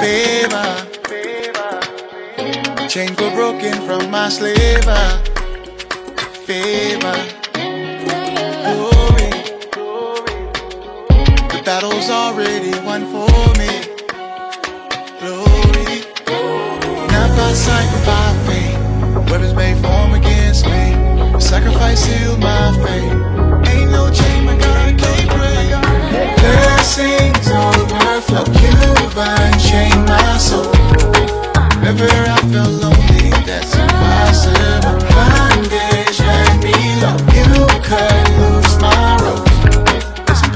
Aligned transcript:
Favor. 0.00 1.80
Chains 2.88 3.18
were 3.20 3.30
broken 3.30 3.72
from 3.86 4.10
my 4.10 4.28
slaver. 4.28 5.22
Favor. 6.44 7.16
Glory. 8.66 9.30
The 11.48 11.62
battle's 11.64 12.10
already 12.10 12.72
won 12.84 13.06
for 13.12 13.30
me. 13.58 13.70
Glory. 15.20 16.04
Not 17.12 17.30
by 17.36 17.52
sight, 17.54 17.88
but 17.92 18.04
by 18.06 18.34
faith. 18.46 19.30
Weapons 19.30 19.54
may 19.54 19.74
form 19.80 20.12
against 20.12 20.66
me. 20.66 21.40
Sacrifice 21.40 22.00
sealed 22.00 22.40
my 22.40 22.72
fate. 22.84 23.12
Ain't 23.72 23.90
no 23.90 24.10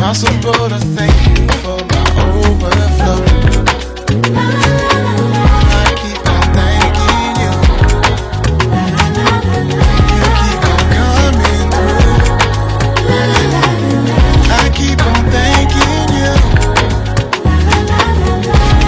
impossible 0.05 0.69
to 0.69 0.79
thank 0.93 1.17
you 1.29 1.49
for 1.63 1.79
my 1.93 2.05
overflow. 2.45 3.25
I 5.41 5.89
keep 5.97 6.21
on 6.29 6.45
thanking 6.59 7.33
you. 7.41 7.53
You 10.13 10.25
keep 10.43 10.63
on 10.73 10.83
coming 10.93 11.69
through. 11.73 12.21
I 14.53 14.69
keep 14.77 15.01
on 15.09 15.23
thanking 15.33 16.09
you. 16.21 16.33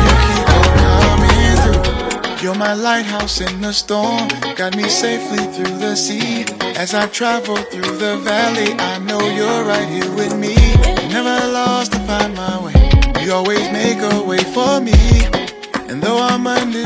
You 0.04 0.16
keep 0.26 0.48
on 0.58 0.68
coming 0.84 1.56
through. 1.62 2.44
You're 2.44 2.58
my 2.58 2.74
lighthouse 2.74 3.40
in 3.40 3.62
the 3.62 3.72
storm. 3.72 4.28
Got 4.54 4.76
me 4.76 4.90
safely 4.90 5.44
through 5.54 5.78
the 5.78 5.96
sea. 5.96 6.44
As 6.76 6.92
I 6.92 7.06
travel 7.06 7.56
through 7.56 7.96
the 7.96 8.18
valley, 8.18 8.74
I 8.78 8.98
know 8.98 9.20
you're 9.20 9.64
right 9.64 9.88
here 9.88 10.12
with 10.14 10.36
me. 10.36 10.65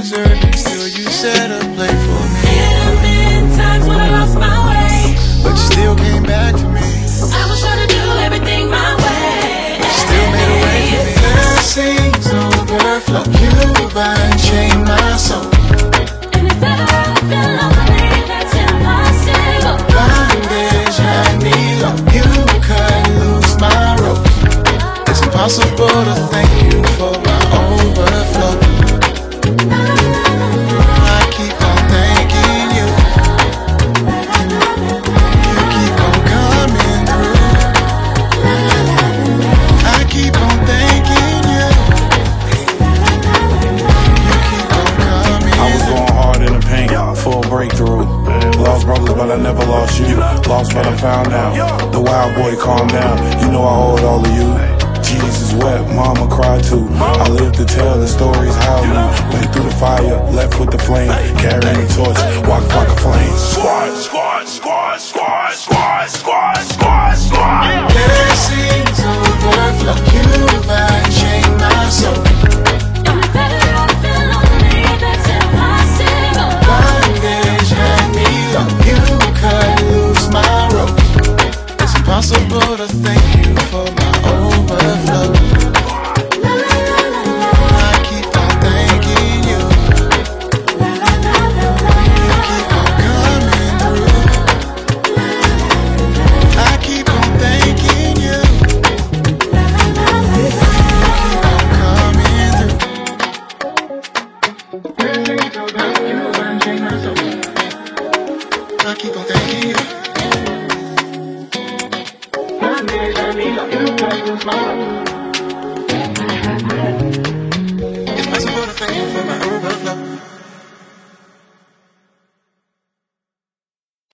I'm 0.00 0.06
still 0.06 0.88
you 0.88 1.04
set 1.10 1.50
a 1.50 1.58
play 1.74 1.86
for 1.86 2.24
me. 2.32 2.40
Have 2.48 3.02
been 3.02 3.54
times 3.54 3.86
when 3.86 4.00
I 4.00 4.08
lost 4.08 4.34
my 4.34 4.56
way. 4.64 5.14
But 5.42 5.50
you 5.50 5.56
still 5.58 5.94
came 5.94 6.22
back 6.22 6.54
to 6.54 6.64
me. 6.68 6.80
I 6.80 7.44
was 7.50 7.60
trying 7.60 7.86
to 7.86 7.94
do 7.94 8.00
everything 8.24 8.70
my 8.70 8.96
way. 8.96 9.78
Still 9.92 10.30
made 10.32 10.48
a 10.48 10.58
way 10.64 10.80
for 10.88 11.04
me. 11.04 11.12
Blessings 11.20 12.26
overflow. 12.32 13.24
You've 13.44 13.94
unchained 13.94 14.88
my 14.88 15.16
soul. 15.18 15.44
And 16.32 16.46
if 16.46 16.62
ever 16.62 16.99
breakthrough. 47.60 48.08
Lost 48.64 48.86
brothers, 48.86 49.12
but 49.12 49.30
I 49.30 49.36
never 49.36 49.60
lost 49.66 50.00
you. 50.00 50.16
Lost, 50.48 50.72
but 50.72 50.86
I 50.86 50.96
found 50.96 51.28
out. 51.28 51.92
The 51.92 52.00
wild 52.00 52.34
boy, 52.34 52.56
calm 52.56 52.88
down. 52.88 53.18
You 53.42 53.52
know 53.52 53.64
I 53.68 53.74
hold 53.84 54.00
all 54.00 54.24
of 54.24 54.32
you. 54.32 54.48
Jesus 55.04 55.52
wept, 55.60 55.92
mama 55.92 56.26
cried 56.30 56.64
too. 56.64 56.88
I 56.96 57.28
live 57.28 57.52
to 57.60 57.66
tell 57.66 57.98
the 58.00 58.08
stories 58.08 58.54
how 58.64 58.80
you 58.80 58.96
went 59.34 59.52
through 59.52 59.64
the 59.64 59.76
fire, 59.76 60.16
left 60.32 60.58
with 60.58 60.70
the 60.70 60.78
flame, 60.78 61.12
carrying 61.36 61.84
the 61.84 61.88
torch, 61.92 62.16
walk 62.48 62.64
like 62.72 62.88
a 62.88 62.96
flame. 62.96 63.36
I 105.32 105.60